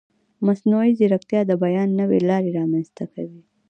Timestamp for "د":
1.45-1.51